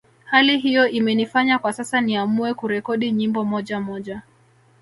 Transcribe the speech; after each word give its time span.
Hali 0.25 0.57
hiyo 0.59 0.87
imenifanya 0.89 1.59
kwa 1.59 1.73
sasa 1.73 2.01
niamue 2.01 2.53
kurekodi 2.53 3.11
nyimbo 3.11 3.43
moja 3.45 3.79
moja 3.79 4.21